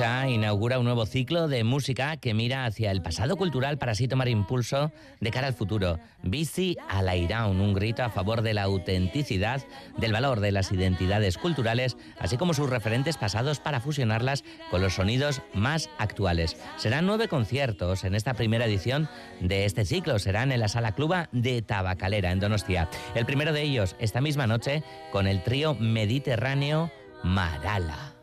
[0.00, 4.28] Inaugura un nuevo ciclo de música que mira hacia el pasado cultural para así tomar
[4.28, 6.00] impulso de cara al futuro.
[6.22, 9.62] Bici al Airaun, un grito a favor de la autenticidad,
[9.96, 14.94] del valor de las identidades culturales, así como sus referentes pasados para fusionarlas con los
[14.94, 16.56] sonidos más actuales.
[16.76, 19.08] Serán nueve conciertos en esta primera edición
[19.40, 20.18] de este ciclo.
[20.18, 22.88] Serán en la Sala Cluba de Tabacalera, en Donostia.
[23.14, 26.90] El primero de ellos esta misma noche con el trío mediterráneo
[27.22, 28.13] Marala.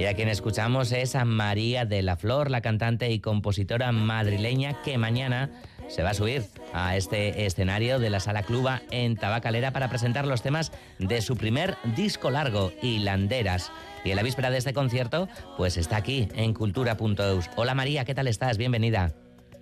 [0.00, 4.80] Y a quien escuchamos es a María de la Flor, la cantante y compositora madrileña
[4.80, 5.50] que mañana
[5.88, 6.42] se va a subir
[6.72, 11.36] a este escenario de la Sala Cluba en Tabacalera para presentar los temas de su
[11.36, 13.72] primer disco largo, Hilanderas.
[14.02, 17.50] Y en la víspera de este concierto, pues está aquí en cultura.eus.
[17.56, 18.56] Hola María, ¿qué tal estás?
[18.56, 19.12] Bienvenida.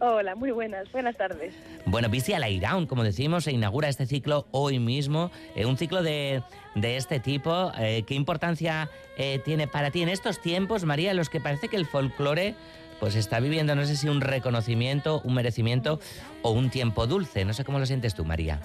[0.01, 1.53] Hola, muy buenas, buenas tardes.
[1.85, 6.05] Bueno, Bici al Airaun, como decimos, se inaugura este ciclo hoy mismo, eh, un ciclo
[6.05, 6.43] de,
[6.77, 7.73] este tipo.
[7.77, 11.69] Eh, ¿Qué importancia eh, tiene para ti en estos tiempos, María, en los que parece
[11.69, 12.55] que el folclore
[13.01, 15.99] pues está viviendo, no sé si un reconocimiento, un merecimiento
[16.43, 17.45] o un tiempo dulce?
[17.45, 18.61] No sé cómo lo sientes tú, María.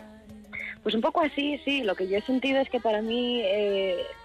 [0.84, 1.82] Pues un poco así, sí.
[1.82, 3.44] Lo que yo he sentido es que para mí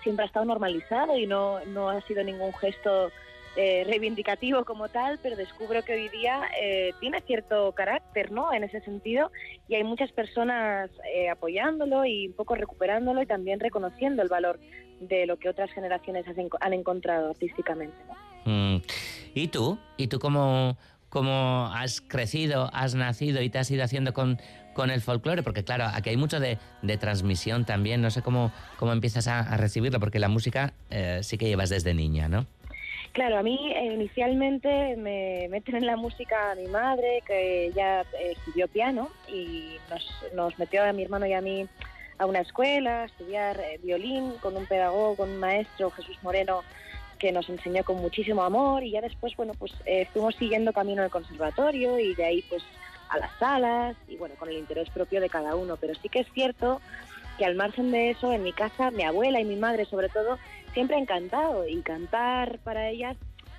[0.03, 3.11] siempre ha estado normalizado y no, no ha sido ningún gesto
[3.57, 8.53] eh, reivindicativo como tal, pero descubro que hoy día eh, tiene cierto carácter, ¿no?
[8.53, 9.33] En ese sentido,
[9.69, 14.61] y hay muchas personas eh, apoyándolo y un poco recuperándolo y también reconociendo el valor
[15.01, 16.25] de lo que otras generaciones
[16.61, 17.97] han encontrado artísticamente.
[18.45, 18.77] Mm.
[19.35, 19.79] ¿Y tú?
[19.97, 20.77] ¿Y tú cómo,
[21.09, 24.39] cómo has crecido, has nacido y te has ido haciendo con,
[24.73, 25.43] con el folclore?
[25.43, 26.59] Porque claro, aquí hay mucho de,
[27.01, 30.75] transmisión también, no sé cómo, cómo empiezas a, recibirlo, porque la música
[31.23, 32.47] sí que llevas desde niña, ¿no?
[33.13, 38.03] Claro, a mí eh, inicialmente me meten en la música a mi madre, que ya
[38.03, 39.77] eh, estudió piano y
[40.35, 41.67] nos, metió a mi hermano y a mí
[42.19, 46.63] a una escuela a estudiar eh, violín con un pedagogo, con un maestro, Jesús Moreno,
[47.19, 49.73] que nos enseñó con muchísimo amor y ya después, bueno, pues
[50.13, 52.63] fuimos siguiendo camino al conservatorio y de ahí pues
[53.09, 55.77] a las salas y bueno, con el interés propio de cada uno.
[55.77, 56.81] Pero sí que es cierto
[57.39, 60.39] que al margen de eso, en mi casa, mi abuela y mi madre sobre todo,
[60.75, 63.17] siempre han cantado y cantar para ellas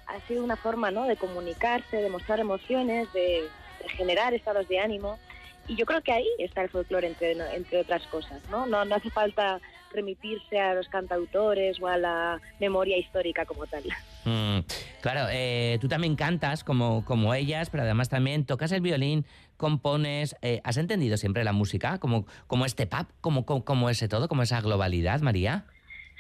[0.10, 1.06] ha sido una forma ¿no?
[1.06, 3.44] de comunicarse, de mostrar emociones, de,
[3.96, 5.20] generar estados de ánimo.
[5.68, 8.42] Y yo creo que ahí está el folclore, entre, entre otras cosas.
[8.50, 8.66] ¿no?
[8.66, 8.86] ¿no?
[8.86, 9.62] No hace falta
[9.94, 13.84] remitirse a los cantautores o a la memoria histórica como tal.
[14.26, 14.60] Mm,
[15.02, 19.26] claro, eh, tú también cantas como, como ellas, pero además también tocas el violín,
[19.58, 20.36] compones.
[20.42, 24.44] Eh, ¿Has entendido siempre la música como, como este pop, como, como, ese todo, como
[24.44, 25.66] esa globalidad, María?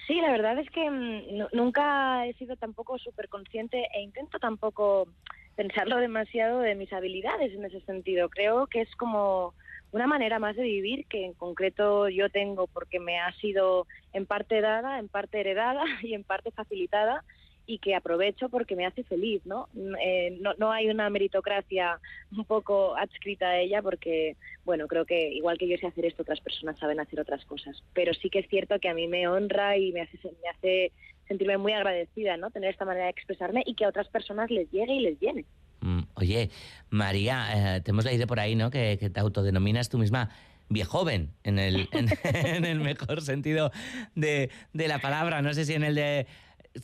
[0.07, 5.07] Sí, la verdad es que mm, nunca he sido tampoco súper consciente e intento tampoco
[5.55, 8.29] pensarlo demasiado de mis habilidades en ese sentido.
[8.29, 9.53] Creo que es como
[9.91, 14.25] una manera más de vivir que en concreto yo tengo porque me ha sido en
[14.25, 17.23] parte dada, en parte heredada y en parte facilitada
[17.69, 19.69] y que aprovecho porque me hace feliz, ¿no?
[20.03, 21.99] Eh, no, no hay una meritocracia
[22.35, 26.23] un poco adscrita a ella porque, bueno, creo que igual que yo sé hacer esto,
[26.23, 27.83] otras personas saben hacer otras cosas.
[27.93, 30.91] Pero sí que es cierto que a mí me honra y me hace, me hace
[31.27, 32.49] sentirme muy agradecida, ¿no?
[32.49, 35.45] Tener esta manera de expresarme y que a otras personas les llegue y les llene.
[35.81, 36.49] Mm, oye,
[36.89, 38.71] María, eh, te hemos leído por ahí, ¿no?
[38.71, 40.31] Que, te autodenominas tú misma
[40.69, 41.87] viejoven en el,
[42.23, 43.71] en, el mejor sentido
[44.15, 45.43] de, de, la palabra.
[45.43, 46.25] No sé si en el de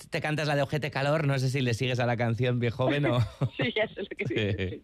[0.10, 3.06] te cantas la de Ojete Calor, no sé si le sigues a la canción Viejoven
[3.06, 3.20] o...
[3.58, 4.84] sí, ya sé lo que sí.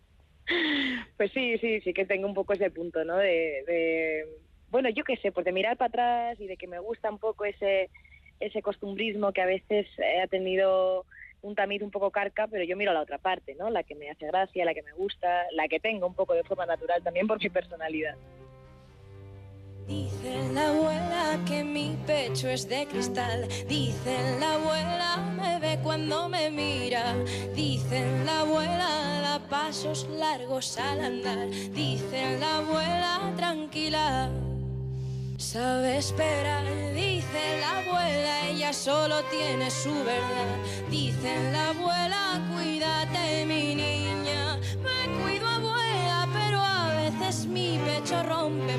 [1.17, 3.17] Pues sí, sí, sí que tengo un poco ese punto, ¿no?
[3.17, 4.25] De,
[4.69, 7.19] bueno, yo qué sé, pues de mirar para atrás y de que me gusta un
[7.19, 7.89] poco ese,
[8.39, 9.87] ese costumbrismo que a veces
[10.21, 11.05] ha tenido
[11.41, 13.69] un tamiz un poco carca, pero yo miro a la otra parte, ¿no?
[13.69, 16.43] La que me hace gracia, la que me gusta, la que tengo un poco de
[16.43, 18.15] forma natural también por mi personalidad.
[19.87, 23.47] Dice la abuela que mi pecho es de cristal.
[23.67, 27.15] Dicen la abuela me ve cuando me mira.
[27.55, 31.49] Dicen la abuela da pasos largos al andar.
[31.73, 34.29] Dicen la abuela tranquila.
[35.41, 36.63] Sabe esperar,
[36.93, 40.55] dice la abuela, ella solo tiene su verdad.
[40.89, 48.77] Dicen la abuela, cuídate mi niña, me cuido abuela, pero a veces mi pecho rompe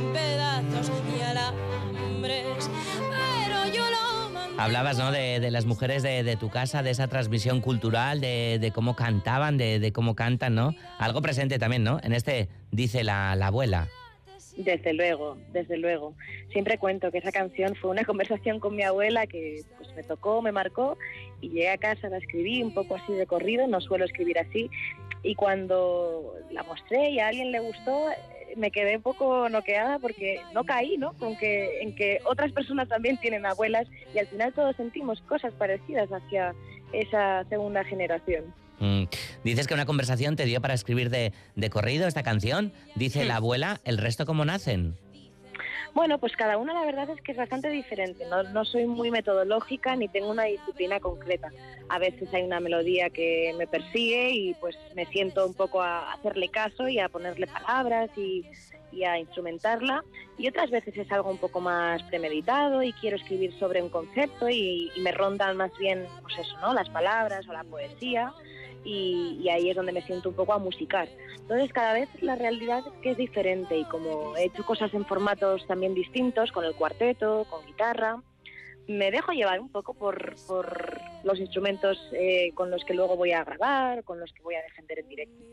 [4.62, 5.10] Hablabas ¿no?
[5.10, 10.14] de, las mujeres de, tu casa, de esa transmisión cultural, de, cómo cantaban, de, cómo
[10.14, 10.74] cantan, ¿no?
[10.98, 11.98] Algo presente también, ¿no?
[12.04, 13.88] En este dice la, abuela.
[14.56, 16.14] Desde luego, desde luego.
[16.52, 20.42] Siempre cuento que esa canción fue una conversación con mi abuela que pues, me tocó,
[20.42, 20.96] me marcó
[21.40, 24.70] y llegué a casa, la escribí un poco así de corrido, no suelo escribir así.
[25.24, 28.10] Y cuando la mostré y a alguien le gustó,
[28.56, 31.12] me quedé un poco noqueada porque no caí, ¿no?
[31.14, 35.52] Con que, en que otras personas también tienen abuelas y al final todos sentimos cosas
[35.54, 36.54] parecidas hacia
[36.92, 38.54] esa segunda generación.
[38.78, 39.04] Mm.
[39.44, 42.72] Dices que una conversación te dio para escribir de, de corrido esta canción.
[42.96, 44.96] Dice la abuela, ¿el resto cómo nacen?
[45.94, 48.24] Bueno, pues cada una la verdad es que es bastante diferente.
[48.26, 51.50] No, no, soy muy metodológica ni tengo una disciplina concreta.
[51.88, 56.12] A veces hay una melodía que me persigue y pues me siento un poco a
[56.14, 58.44] hacerle caso y a ponerle palabras y,
[59.04, 60.04] a instrumentarla.
[60.38, 64.48] Y otras veces es algo un poco más premeditado y quiero escribir sobre un concepto
[64.48, 66.72] y, y me rondan más bien pues eso, ¿no?
[66.72, 68.32] las palabras o la poesía
[68.84, 71.08] y, ahí es donde me siento un poco a musicar.
[71.40, 75.04] Entonces cada vez la realidad es que es diferente y como he hecho cosas en
[75.04, 78.22] formatos también distintos, con el cuarteto, con guitarra,
[78.88, 83.32] me dejo llevar un poco por, por los instrumentos eh, con los que luego voy
[83.32, 85.44] a grabar, con los que voy a defender en directo.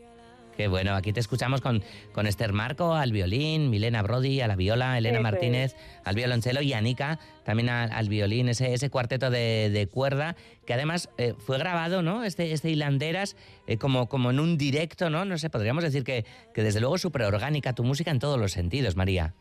[0.60, 4.56] Qué bueno, aquí te escuchamos con, con Esther Marco al violín, Milena Brody a la
[4.56, 5.74] viola, Elena Martínez
[6.04, 10.36] al violonchelo y Anika también al, violín, ese, ese cuarteto de, cuerda
[10.66, 12.24] que además eh, fue grabado, ¿no?
[12.24, 13.36] Este, este Hilanderas
[13.66, 15.24] eh, como, como en un directo, ¿no?
[15.24, 18.52] No sé, podríamos decir que, que desde luego súper orgánica tu música en todos los
[18.52, 19.32] sentidos, María.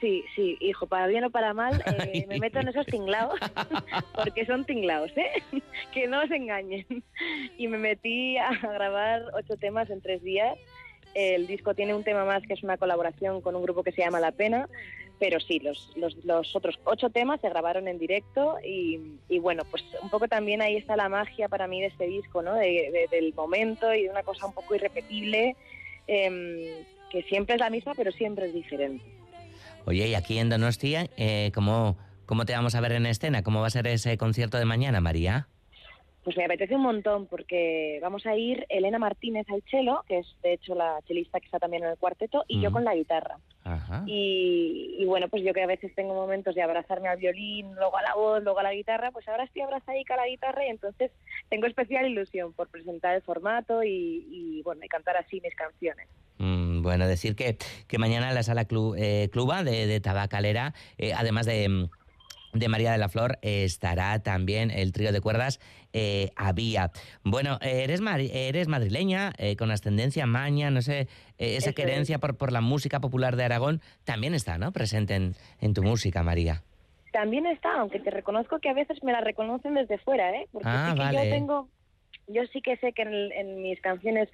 [0.00, 3.38] Sí, sí, hijo, para bien o para mal, eh, me meto en esos tinglados,
[4.14, 5.42] porque son tinglados, ¿eh?
[5.92, 6.86] que no os engañen.
[7.56, 10.56] Y me metí a grabar ocho temas en tres días.
[11.14, 14.02] El disco tiene un tema más que es una colaboración con un grupo que se
[14.02, 14.68] llama La Pena,
[15.18, 19.64] pero sí, los, los, los otros ocho temas se grabaron en directo y, y, bueno,
[19.68, 22.54] pues un poco también ahí está la magia para mí de este disco, ¿no?
[22.54, 25.56] De, del momento y de una cosa un poco irrepetible,
[26.06, 29.17] em, que siempre es la misma, pero siempre es diferente.
[29.88, 31.96] Oye, y aquí en Donostia, eh, ¿cómo,
[32.26, 33.42] ¿cómo te vamos a ver en escena?
[33.42, 35.48] ¿Cómo va a ser ese concierto de mañana, María?
[36.24, 40.26] Pues me apetece un montón porque vamos a ir Elena Martínez al cello, que es
[40.42, 43.38] de hecho la chelista que está también en el cuarteto, y yo con la guitarra.
[44.04, 48.02] Y, bueno, pues yo que a veces tengo momentos de abrazarme al violín, luego a
[48.02, 51.12] la voz, luego a la guitarra, pues ahora estoy abrazadica a la guitarra y entonces
[51.48, 56.08] tengo especial ilusión por presentar el formato y, bueno, y cantar así mis canciones.
[56.36, 56.57] Mm,
[56.88, 61.86] bueno, decir que, que mañana en la sala eh, Cluba de, Tabacalera, eh, además de,
[62.54, 65.60] de, María de la Flor, estará también el trío de cuerdas
[65.92, 66.90] eh, Avía.
[67.24, 68.00] Bueno, eres,
[68.32, 73.44] eres madrileña, con ascendencia maña, no sé, esa querencia por, por la música popular de
[73.44, 74.72] Aragón también está, ¿no?
[74.72, 76.62] Presente en, en tu música, María
[77.12, 80.46] también está, aunque te reconozco que a veces me la reconocen desde fuera, ¿eh?
[80.52, 81.68] Porque ah, sí que yo tengo,
[82.28, 84.28] yo sí que sé que en mis canciones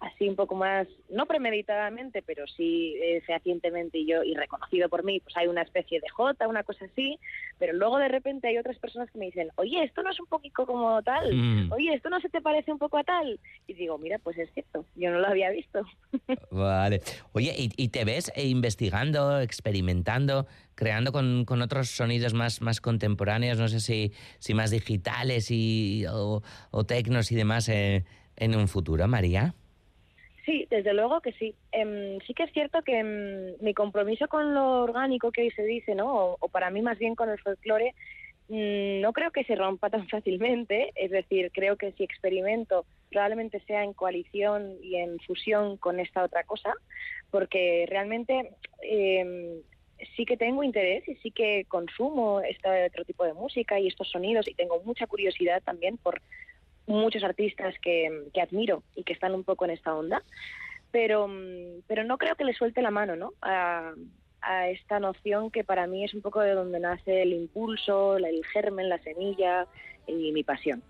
[0.00, 5.04] así un poco más, no premeditadamente, pero sí eh, fehacientemente y yo, y reconocido por
[5.04, 7.18] mí, pues hay una especie de J, una cosa así,
[7.58, 10.26] pero luego de repente hay otras personas que me dicen, oye, esto no es un
[10.26, 11.72] poquito como tal, mm.
[11.72, 14.52] oye, esto no se te parece un poco a tal, y digo, mira, pues es
[14.54, 15.82] cierto, yo no lo había visto.
[16.50, 17.00] Vale.
[17.32, 23.58] Oye, ¿y, te ves eh, investigando, experimentando, creando con, con, otros sonidos más, más contemporáneos,
[23.58, 28.04] no sé si, si más digitales y, o, o tecnos y demás eh,
[28.36, 29.54] en un futuro, María?
[30.48, 31.54] Sí, desde luego que sí.
[31.72, 35.62] Em, sí que es cierto que em, mi compromiso con lo orgánico que hoy se
[35.62, 36.36] dice, ¿no?
[36.40, 37.94] O, para mí más bien con el folclore,
[38.48, 40.90] mm, no creo que se rompa tan fácilmente.
[40.94, 46.22] Es decir, creo que si experimento probablemente sea en coalición y en fusión con esta
[46.24, 46.72] otra cosa,
[47.30, 49.60] porque realmente em,
[50.16, 54.08] sí que tengo interés y sí que consumo este otro tipo de música y estos
[54.08, 56.22] sonidos y tengo mucha curiosidad también por
[56.88, 60.22] muchos artistas que, que, admiro y que están un poco en esta onda,
[60.90, 61.28] pero,
[61.86, 63.32] pero no creo que le suelte la mano ¿no?
[63.42, 63.92] a,
[64.40, 68.44] a esta noción que para mí es un poco de donde nace el impulso, el
[68.46, 69.66] germen, la semilla
[70.06, 70.82] y mi pasión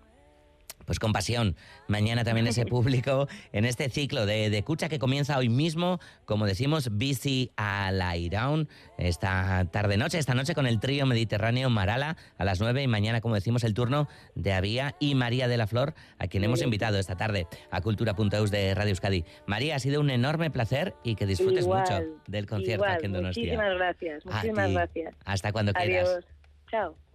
[0.85, 1.55] pues con pasión.
[1.87, 6.45] Mañana también ese público en este ciclo de, de escucha que comienza hoy mismo, como
[6.45, 8.67] decimos, Bici a la Iraun,
[8.97, 13.35] esta tarde-noche, esta noche con el trío mediterráneo Marala a las 9 y mañana, como
[13.35, 17.15] decimos, el turno de Avía y María de la Flor, a quien hemos invitado esta
[17.15, 19.25] tarde a Cultura.eus de Radio Euskadi.
[19.45, 23.43] María, ha sido un enorme placer y que disfrutes mucho del concierto aquí en Donostia.
[23.43, 25.15] Muchísimas gracias, muchísimas gracias.
[25.25, 26.09] Hasta cuando Adiós.
[26.09, 26.25] quieras.
[26.69, 27.08] Chao.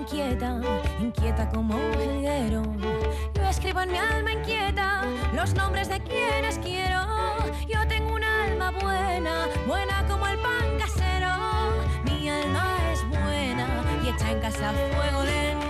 [0.00, 0.60] Inquieta,
[0.98, 2.62] inquieta como un jilguero.
[3.34, 5.02] Yo escribo en mi alma inquieta
[5.34, 7.00] los nombres de quienes quiero.
[7.68, 11.28] Yo tengo un alma buena, buena como el pan casero.
[12.04, 13.66] Mi alma es buena
[14.02, 15.69] y echa en casa fuego lento.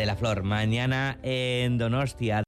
[0.00, 2.42] De la Flor, mañana en Donostia.